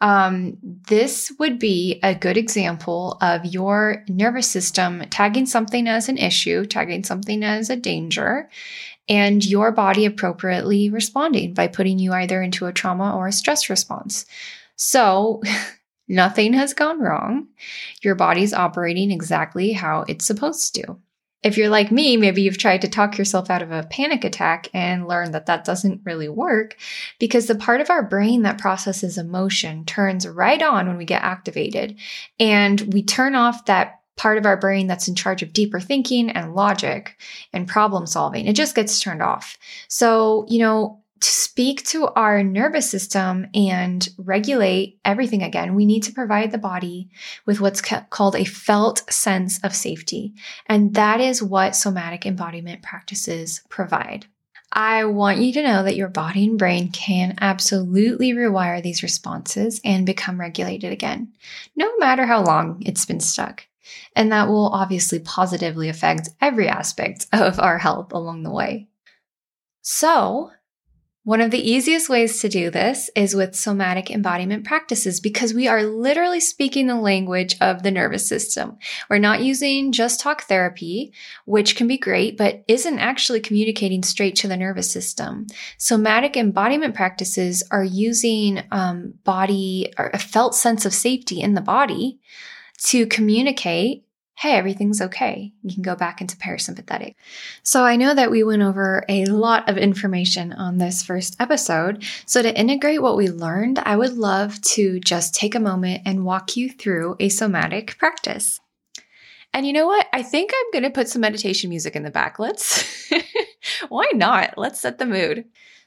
Um, 0.00 0.58
this 0.62 1.32
would 1.38 1.60
be 1.60 2.00
a 2.02 2.16
good 2.16 2.36
example 2.36 3.16
of 3.20 3.46
your 3.46 4.04
nervous 4.08 4.50
system 4.50 5.04
tagging 5.08 5.46
something 5.46 5.86
as 5.86 6.08
an 6.08 6.18
issue, 6.18 6.66
tagging 6.66 7.04
something 7.04 7.44
as 7.44 7.70
a 7.70 7.76
danger, 7.76 8.50
and 9.08 9.46
your 9.46 9.70
body 9.70 10.04
appropriately 10.04 10.90
responding 10.90 11.54
by 11.54 11.68
putting 11.68 12.00
you 12.00 12.12
either 12.12 12.42
into 12.42 12.66
a 12.66 12.72
trauma 12.72 13.16
or 13.16 13.28
a 13.28 13.32
stress 13.32 13.70
response. 13.70 14.26
So 14.74 15.42
Nothing 16.08 16.52
has 16.52 16.74
gone 16.74 17.00
wrong. 17.00 17.48
Your 18.02 18.14
body's 18.14 18.54
operating 18.54 19.10
exactly 19.10 19.72
how 19.72 20.04
it's 20.08 20.24
supposed 20.24 20.74
to. 20.76 20.98
If 21.42 21.56
you're 21.56 21.68
like 21.68 21.92
me, 21.92 22.16
maybe 22.16 22.42
you've 22.42 22.58
tried 22.58 22.82
to 22.82 22.88
talk 22.88 23.18
yourself 23.18 23.50
out 23.50 23.62
of 23.62 23.70
a 23.70 23.86
panic 23.88 24.24
attack 24.24 24.68
and 24.74 25.06
learned 25.06 25.34
that 25.34 25.46
that 25.46 25.64
doesn't 25.64 26.00
really 26.04 26.28
work 26.28 26.76
because 27.20 27.46
the 27.46 27.54
part 27.54 27.80
of 27.80 27.90
our 27.90 28.02
brain 28.02 28.42
that 28.42 28.58
processes 28.58 29.16
emotion 29.16 29.84
turns 29.84 30.26
right 30.26 30.60
on 30.60 30.88
when 30.88 30.96
we 30.96 31.04
get 31.04 31.22
activated. 31.22 31.98
And 32.40 32.92
we 32.92 33.02
turn 33.02 33.34
off 33.34 33.66
that 33.66 34.00
part 34.16 34.38
of 34.38 34.46
our 34.46 34.56
brain 34.56 34.86
that's 34.86 35.08
in 35.08 35.14
charge 35.14 35.42
of 35.42 35.52
deeper 35.52 35.78
thinking 35.78 36.30
and 36.30 36.54
logic 36.54 37.20
and 37.52 37.68
problem 37.68 38.06
solving. 38.06 38.46
It 38.46 38.56
just 38.56 38.74
gets 38.74 38.98
turned 38.98 39.22
off. 39.22 39.58
So, 39.88 40.46
you 40.48 40.58
know, 40.58 41.02
to 41.20 41.28
speak 41.28 41.84
to 41.86 42.08
our 42.08 42.42
nervous 42.42 42.90
system 42.90 43.46
and 43.54 44.08
regulate 44.18 45.00
everything 45.04 45.42
again, 45.42 45.74
we 45.74 45.86
need 45.86 46.02
to 46.04 46.12
provide 46.12 46.52
the 46.52 46.58
body 46.58 47.08
with 47.46 47.60
what's 47.60 47.80
called 47.80 48.36
a 48.36 48.44
felt 48.44 49.10
sense 49.12 49.62
of 49.64 49.74
safety. 49.74 50.34
And 50.66 50.94
that 50.94 51.20
is 51.20 51.42
what 51.42 51.76
somatic 51.76 52.26
embodiment 52.26 52.82
practices 52.82 53.62
provide. 53.68 54.26
I 54.72 55.04
want 55.04 55.38
you 55.38 55.52
to 55.54 55.62
know 55.62 55.84
that 55.84 55.96
your 55.96 56.08
body 56.08 56.44
and 56.46 56.58
brain 56.58 56.90
can 56.90 57.36
absolutely 57.40 58.32
rewire 58.32 58.82
these 58.82 59.02
responses 59.02 59.80
and 59.84 60.04
become 60.04 60.38
regulated 60.38 60.92
again, 60.92 61.32
no 61.76 61.96
matter 61.98 62.26
how 62.26 62.42
long 62.44 62.82
it's 62.84 63.06
been 63.06 63.20
stuck. 63.20 63.66
And 64.14 64.32
that 64.32 64.48
will 64.48 64.68
obviously 64.68 65.20
positively 65.20 65.88
affect 65.88 66.28
every 66.40 66.68
aspect 66.68 67.26
of 67.32 67.60
our 67.60 67.78
health 67.78 68.12
along 68.12 68.42
the 68.42 68.50
way. 68.50 68.88
So, 69.80 70.50
one 71.26 71.40
of 71.40 71.50
the 71.50 71.58
easiest 71.58 72.08
ways 72.08 72.40
to 72.40 72.48
do 72.48 72.70
this 72.70 73.10
is 73.16 73.34
with 73.34 73.56
somatic 73.56 74.12
embodiment 74.12 74.64
practices 74.64 75.18
because 75.18 75.52
we 75.52 75.66
are 75.66 75.82
literally 75.82 76.38
speaking 76.38 76.86
the 76.86 76.94
language 76.94 77.56
of 77.60 77.82
the 77.82 77.90
nervous 77.90 78.28
system. 78.28 78.78
We're 79.10 79.18
not 79.18 79.42
using 79.42 79.90
just 79.90 80.20
talk 80.20 80.42
therapy, 80.42 81.12
which 81.44 81.74
can 81.74 81.88
be 81.88 81.98
great, 81.98 82.36
but 82.36 82.62
isn't 82.68 83.00
actually 83.00 83.40
communicating 83.40 84.04
straight 84.04 84.36
to 84.36 84.46
the 84.46 84.56
nervous 84.56 84.88
system. 84.88 85.48
Somatic 85.78 86.36
embodiment 86.36 86.94
practices 86.94 87.64
are 87.72 87.82
using 87.82 88.62
um, 88.70 89.14
body 89.24 89.92
or 89.98 90.10
a 90.14 90.20
felt 90.20 90.54
sense 90.54 90.86
of 90.86 90.94
safety 90.94 91.40
in 91.40 91.54
the 91.54 91.60
body 91.60 92.20
to 92.84 93.04
communicate 93.08 94.05
hey, 94.36 94.52
everything's 94.52 95.00
okay. 95.00 95.52
You 95.62 95.72
can 95.72 95.82
go 95.82 95.96
back 95.96 96.20
into 96.20 96.36
parasympathetic. 96.36 97.14
So 97.62 97.84
I 97.84 97.96
know 97.96 98.14
that 98.14 98.30
we 98.30 98.44
went 98.44 98.60
over 98.60 99.02
a 99.08 99.24
lot 99.24 99.66
of 99.68 99.78
information 99.78 100.52
on 100.52 100.76
this 100.76 101.02
first 101.02 101.36
episode. 101.40 102.04
So 102.26 102.42
to 102.42 102.58
integrate 102.58 103.00
what 103.00 103.16
we 103.16 103.28
learned, 103.28 103.78
I 103.78 103.96
would 103.96 104.12
love 104.12 104.60
to 104.62 105.00
just 105.00 105.34
take 105.34 105.54
a 105.54 105.60
moment 105.60 106.02
and 106.04 106.26
walk 106.26 106.54
you 106.54 106.70
through 106.70 107.16
a 107.18 107.30
somatic 107.30 107.96
practice. 107.96 108.60
And 109.54 109.66
you 109.66 109.72
know 109.72 109.86
what? 109.86 110.06
I 110.12 110.22
think 110.22 110.52
I'm 110.54 110.70
going 110.70 110.84
to 110.84 110.94
put 110.94 111.08
some 111.08 111.22
meditation 111.22 111.70
music 111.70 111.96
in 111.96 112.02
the 112.02 112.10
back. 112.10 112.38
Let's, 112.38 113.10
why 113.88 114.10
not? 114.12 114.58
Let's 114.58 114.80
set 114.80 114.98
the 114.98 115.06
mood. 115.06 115.46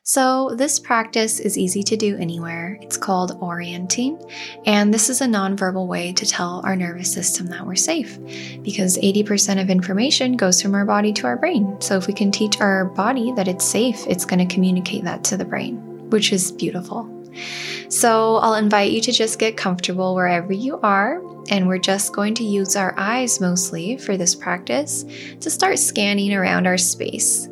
So, 0.09 0.55
this 0.55 0.79
practice 0.79 1.39
is 1.39 1.55
easy 1.55 1.83
to 1.83 1.95
do 1.95 2.17
anywhere. 2.17 2.79
It's 2.81 2.97
called 2.97 3.37
orienting, 3.41 4.19
and 4.65 4.91
this 4.91 5.07
is 5.07 5.21
a 5.21 5.27
nonverbal 5.27 5.85
way 5.85 6.13
to 6.13 6.25
tell 6.25 6.61
our 6.65 6.75
nervous 6.75 7.13
system 7.13 7.45
that 7.49 7.63
we're 7.63 7.75
safe 7.75 8.17
because 8.63 8.97
80% 8.97 9.61
of 9.61 9.69
information 9.69 10.35
goes 10.35 10.63
from 10.63 10.73
our 10.73 10.83
body 10.83 11.13
to 11.13 11.27
our 11.27 11.37
brain. 11.37 11.79
So, 11.79 11.95
if 11.95 12.07
we 12.07 12.13
can 12.13 12.31
teach 12.31 12.59
our 12.59 12.85
body 12.85 13.33
that 13.33 13.47
it's 13.47 13.63
safe, 13.63 14.03
it's 14.07 14.25
going 14.25 14.39
to 14.39 14.51
communicate 14.51 15.03
that 15.03 15.23
to 15.25 15.37
the 15.37 15.45
brain, 15.45 15.75
which 16.09 16.33
is 16.33 16.53
beautiful. 16.53 17.07
So, 17.89 18.37
I'll 18.37 18.55
invite 18.55 18.91
you 18.91 19.01
to 19.01 19.11
just 19.11 19.37
get 19.37 19.57
comfortable 19.57 20.15
wherever 20.15 20.51
you 20.51 20.79
are, 20.81 21.21
and 21.51 21.67
we're 21.67 21.77
just 21.77 22.13
going 22.13 22.33
to 22.33 22.43
use 22.43 22.75
our 22.75 22.95
eyes 22.97 23.39
mostly 23.39 23.97
for 23.97 24.17
this 24.17 24.33
practice 24.33 25.05
to 25.39 25.51
start 25.51 25.77
scanning 25.77 26.33
around 26.33 26.65
our 26.65 26.79
space 26.79 27.47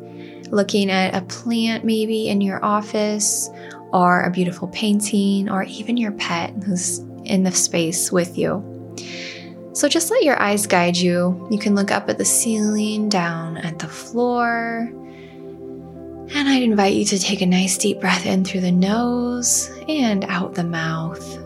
looking 0.50 0.90
at 0.90 1.14
a 1.14 1.24
plant 1.26 1.84
maybe 1.84 2.28
in 2.28 2.40
your 2.40 2.64
office 2.64 3.50
or 3.92 4.22
a 4.22 4.30
beautiful 4.30 4.68
painting 4.68 5.50
or 5.50 5.62
even 5.64 5.96
your 5.96 6.12
pet 6.12 6.52
who's 6.64 6.98
in 7.24 7.42
the 7.42 7.52
space 7.52 8.10
with 8.12 8.36
you. 8.36 8.62
So 9.72 9.88
just 9.88 10.10
let 10.10 10.24
your 10.24 10.40
eyes 10.40 10.66
guide 10.66 10.96
you. 10.96 11.46
You 11.50 11.58
can 11.58 11.74
look 11.74 11.90
up 11.90 12.08
at 12.08 12.18
the 12.18 12.24
ceiling, 12.24 13.08
down 13.08 13.58
at 13.58 13.78
the 13.78 13.86
floor. 13.86 14.90
And 16.30 16.48
I'd 16.48 16.62
invite 16.62 16.94
you 16.94 17.04
to 17.06 17.18
take 17.18 17.40
a 17.42 17.46
nice 17.46 17.78
deep 17.78 18.00
breath 18.00 18.26
in 18.26 18.44
through 18.44 18.62
the 18.62 18.72
nose 18.72 19.70
and 19.88 20.24
out 20.24 20.54
the 20.54 20.64
mouth. 20.64 21.38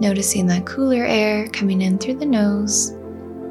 Noticing 0.00 0.46
that 0.48 0.66
cooler 0.66 1.04
air 1.04 1.48
coming 1.48 1.80
in 1.80 1.98
through 1.98 2.18
the 2.18 2.26
nose 2.26 2.90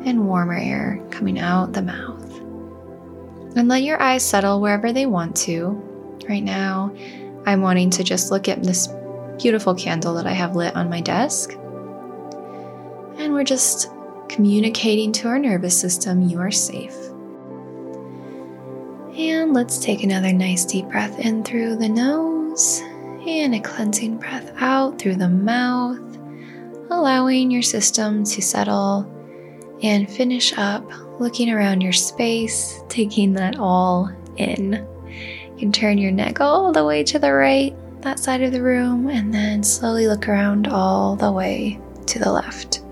and 0.06 0.28
warmer 0.28 0.58
air 0.58 1.04
coming 1.10 1.40
out 1.40 1.74
the 1.74 1.82
mouth. 1.82 2.17
And 3.58 3.68
let 3.68 3.82
your 3.82 4.00
eyes 4.00 4.24
settle 4.24 4.62
wherever 4.62 4.94
they 4.94 5.08
want 5.08 5.36
to. 5.38 5.72
Right 6.30 6.44
now, 6.44 6.96
I'm 7.48 7.64
wanting 7.64 7.90
to 7.90 8.04
just 8.04 8.30
look 8.30 8.48
at 8.48 8.62
this 8.62 8.88
beautiful 9.40 9.74
candle 9.74 10.14
that 10.14 10.28
I 10.28 10.34
have 10.34 10.56
lit 10.56 10.76
on 10.76 10.92
my 10.92 11.02
desk. 11.02 11.54
And 13.18 13.34
we're 13.34 13.44
just 13.44 13.90
communicating 14.30 15.12
to 15.14 15.28
our 15.28 15.40
nervous 15.40 15.76
system 15.76 16.30
you 16.30 16.40
are 16.40 16.52
safe. 16.52 16.96
And 19.18 19.56
let's 19.56 19.80
take 19.80 20.04
another 20.04 20.32
nice 20.32 20.64
deep 20.64 20.88
breath 20.90 21.18
in 21.18 21.44
through 21.44 21.78
the 21.78 21.90
nose 21.90 22.84
and 23.26 23.56
a 23.56 23.60
cleansing 23.60 24.18
breath 24.18 24.52
out 24.58 25.00
through 25.00 25.16
the 25.16 25.30
mouth, 25.30 25.98
allowing 26.92 27.50
your 27.50 27.64
system 27.64 28.24
to 28.24 28.40
settle 28.40 29.12
and 29.82 30.08
finish 30.08 30.56
up 30.58 30.88
looking 31.20 31.50
around 31.50 31.82
your 31.82 31.94
space, 31.94 32.84
taking 32.90 33.34
that 33.34 33.58
all 33.58 34.10
in. 34.38 34.86
You 35.52 35.58
can 35.58 35.72
turn 35.72 35.98
your 35.98 36.12
neck 36.12 36.40
all 36.40 36.72
the 36.72 36.86
way 36.86 37.04
to 37.06 37.20
the 37.20 37.34
right, 37.34 37.76
that 38.02 38.20
side 38.20 38.44
of 38.44 38.52
the 38.52 38.62
room, 38.62 39.10
and 39.10 39.34
then 39.34 39.64
slowly 39.64 40.08
look 40.08 40.28
around 40.28 40.68
all 40.68 41.16
the 41.16 41.32
way 41.32 41.80
to 42.06 42.20
the 42.20 42.32
left. 42.32 42.84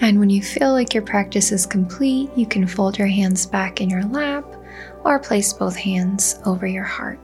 And 0.00 0.18
when 0.18 0.30
you 0.30 0.42
feel 0.42 0.72
like 0.72 0.94
your 0.94 1.02
practice 1.02 1.52
is 1.52 1.66
complete, 1.66 2.30
you 2.34 2.46
can 2.46 2.66
fold 2.66 2.98
your 2.98 3.08
hands 3.08 3.44
back 3.44 3.82
in 3.82 3.90
your 3.90 4.04
lap 4.04 4.46
or 5.04 5.18
place 5.18 5.52
both 5.52 5.76
hands 5.76 6.38
over 6.46 6.66
your 6.66 6.84
heart. 6.84 7.20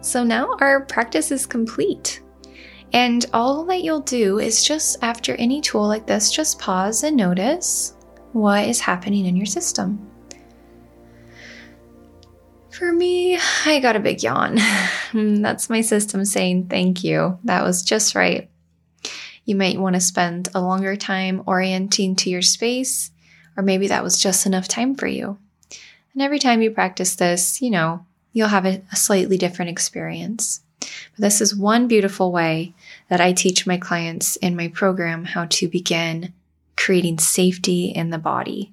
So 0.00 0.24
now 0.24 0.56
our 0.60 0.82
practice 0.86 1.30
is 1.30 1.44
complete. 1.44 2.22
And 2.94 3.26
all 3.34 3.64
that 3.66 3.82
you'll 3.82 4.00
do 4.00 4.38
is 4.38 4.64
just 4.64 4.96
after 5.02 5.34
any 5.34 5.60
tool 5.60 5.86
like 5.86 6.06
this, 6.06 6.30
just 6.30 6.58
pause 6.58 7.02
and 7.02 7.16
notice 7.16 7.94
what 8.34 8.68
is 8.68 8.80
happening 8.80 9.26
in 9.26 9.36
your 9.36 9.46
system. 9.46 10.10
For 12.70 12.92
me, 12.92 13.38
I 13.64 13.78
got 13.78 13.94
a 13.94 14.00
big 14.00 14.22
yawn. 14.24 14.58
That's 15.14 15.70
my 15.70 15.80
system 15.80 16.24
saying 16.24 16.66
thank 16.66 17.04
you. 17.04 17.38
That 17.44 17.62
was 17.62 17.84
just 17.84 18.16
right. 18.16 18.50
You 19.44 19.54
might 19.54 19.78
want 19.78 19.94
to 19.94 20.00
spend 20.00 20.48
a 20.54 20.60
longer 20.60 20.96
time 20.96 21.44
orienting 21.46 22.16
to 22.16 22.30
your 22.30 22.42
space, 22.42 23.12
or 23.56 23.62
maybe 23.62 23.86
that 23.88 24.02
was 24.02 24.20
just 24.20 24.46
enough 24.46 24.66
time 24.66 24.96
for 24.96 25.06
you. 25.06 25.38
And 26.12 26.22
every 26.22 26.40
time 26.40 26.62
you 26.62 26.72
practice 26.72 27.14
this, 27.14 27.62
you 27.62 27.70
know, 27.70 28.04
you'll 28.32 28.48
have 28.48 28.66
a, 28.66 28.82
slightly 28.94 29.38
different 29.38 29.70
experience. 29.70 30.60
But 30.80 30.90
this 31.18 31.40
is 31.40 31.54
one 31.54 31.86
beautiful 31.86 32.32
way 32.32 32.74
that 33.08 33.20
I 33.20 33.32
teach 33.32 33.66
my 33.66 33.76
clients 33.76 34.34
in 34.36 34.56
my 34.56 34.68
program 34.68 35.24
how 35.24 35.46
to 35.50 35.68
begin 35.68 36.32
creating 36.84 37.18
safety 37.18 37.86
in 37.86 38.10
the 38.10 38.18
body. 38.18 38.70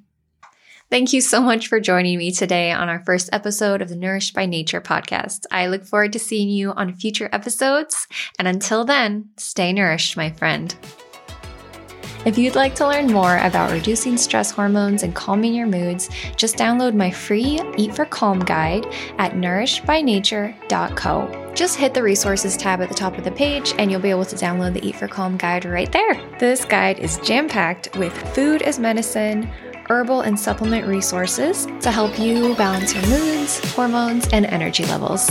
Thank 0.89 1.13
you 1.13 1.21
so 1.21 1.39
much 1.39 1.69
for 1.69 1.79
joining 1.79 2.17
me 2.17 2.33
today 2.33 2.73
on 2.73 2.89
our 2.89 2.99
first 3.05 3.29
episode 3.31 3.81
of 3.81 3.87
the 3.87 3.95
Nourished 3.95 4.33
by 4.33 4.45
Nature 4.45 4.81
podcast. 4.81 5.45
I 5.49 5.67
look 5.67 5.85
forward 5.85 6.11
to 6.11 6.19
seeing 6.19 6.49
you 6.49 6.73
on 6.73 6.93
future 6.93 7.29
episodes. 7.31 8.07
And 8.37 8.49
until 8.49 8.83
then, 8.83 9.29
stay 9.37 9.71
nourished, 9.71 10.17
my 10.17 10.31
friend. 10.31 10.75
If 12.23 12.37
you'd 12.37 12.53
like 12.53 12.75
to 12.75 12.87
learn 12.87 13.11
more 13.11 13.39
about 13.39 13.71
reducing 13.71 14.15
stress 14.15 14.51
hormones 14.51 15.01
and 15.01 15.15
calming 15.15 15.55
your 15.55 15.65
moods, 15.65 16.07
just 16.35 16.55
download 16.55 16.93
my 16.93 17.09
free 17.09 17.59
Eat 17.77 17.95
for 17.95 18.05
Calm 18.05 18.39
guide 18.39 18.85
at 19.17 19.31
nourishedbynature.co. 19.31 21.53
Just 21.55 21.77
hit 21.77 21.95
the 21.95 22.03
resources 22.03 22.55
tab 22.55 22.79
at 22.79 22.89
the 22.89 22.95
top 22.95 23.17
of 23.17 23.23
the 23.23 23.31
page 23.31 23.73
and 23.79 23.89
you'll 23.89 23.99
be 23.99 24.11
able 24.11 24.25
to 24.25 24.35
download 24.35 24.73
the 24.73 24.87
Eat 24.87 24.97
for 24.97 25.07
Calm 25.07 25.35
guide 25.35 25.65
right 25.65 25.91
there. 25.91 26.13
This 26.37 26.63
guide 26.63 26.99
is 26.99 27.17
jam 27.23 27.49
packed 27.49 27.97
with 27.97 28.13
food 28.35 28.61
as 28.61 28.77
medicine, 28.77 29.49
herbal 29.89 30.21
and 30.21 30.39
supplement 30.39 30.85
resources 30.85 31.65
to 31.81 31.89
help 31.89 32.19
you 32.19 32.55
balance 32.55 32.93
your 32.93 33.07
moods, 33.07 33.73
hormones, 33.73 34.27
and 34.27 34.45
energy 34.45 34.85
levels. 34.85 35.27